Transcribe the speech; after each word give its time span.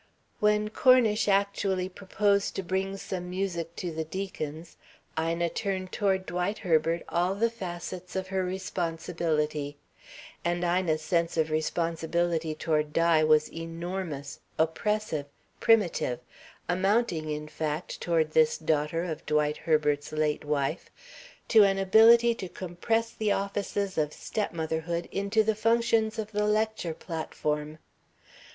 When 0.39 0.69
Cornish 0.71 1.27
actually 1.27 1.87
proposed 1.87 2.55
to 2.55 2.63
bring 2.63 2.97
some 2.97 3.29
music 3.29 3.75
to 3.75 3.91
the 3.91 4.03
Deacons', 4.03 4.75
Ina 5.19 5.49
turned 5.51 5.91
toward 5.91 6.25
Dwight 6.25 6.57
Herbert 6.57 7.03
all 7.07 7.35
the 7.35 7.51
facets 7.51 8.15
of 8.15 8.29
her 8.29 8.43
responsibility. 8.43 9.77
And 10.43 10.63
Ina's 10.63 11.03
sense 11.03 11.37
of 11.37 11.51
responsibility 11.51 12.55
toward 12.55 12.93
Di 12.93 13.23
was 13.23 13.53
enormous, 13.53 14.39
oppressive, 14.57 15.27
primitive, 15.59 16.17
amounting, 16.67 17.29
in 17.29 17.47
fact, 17.47 18.01
toward 18.01 18.31
this 18.31 18.57
daughter 18.57 19.03
of 19.03 19.23
Dwight 19.27 19.57
Herbert's 19.57 20.11
late 20.11 20.43
wife, 20.43 20.89
to 21.49 21.61
an 21.63 21.77
ability 21.77 22.33
to 22.33 22.49
compress 22.49 23.11
the 23.11 23.33
offices 23.33 23.99
of 23.99 24.13
stepmotherhood 24.13 25.07
into 25.11 25.43
the 25.43 25.53
functions 25.53 26.17
of 26.17 26.31
the 26.31 26.47
lecture 26.47 26.95
platform. 26.95 27.77